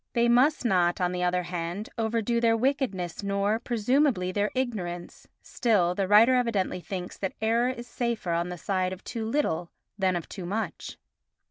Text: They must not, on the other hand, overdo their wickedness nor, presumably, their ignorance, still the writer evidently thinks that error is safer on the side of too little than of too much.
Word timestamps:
They 0.13 0.27
must 0.27 0.65
not, 0.65 0.99
on 0.99 1.11
the 1.11 1.21
other 1.21 1.43
hand, 1.43 1.87
overdo 1.95 2.41
their 2.41 2.57
wickedness 2.57 3.21
nor, 3.21 3.59
presumably, 3.59 4.31
their 4.31 4.49
ignorance, 4.55 5.27
still 5.43 5.93
the 5.93 6.07
writer 6.07 6.33
evidently 6.33 6.79
thinks 6.81 7.15
that 7.19 7.33
error 7.39 7.69
is 7.69 7.85
safer 7.85 8.31
on 8.31 8.49
the 8.49 8.57
side 8.57 8.93
of 8.93 9.03
too 9.03 9.27
little 9.27 9.69
than 9.99 10.15
of 10.15 10.27
too 10.27 10.47
much. 10.47 10.97